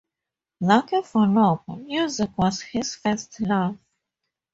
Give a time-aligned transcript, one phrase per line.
[0.59, 3.77] Luckily for Lobo, music was his first love.